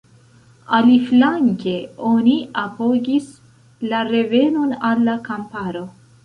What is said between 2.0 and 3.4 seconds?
oni apogis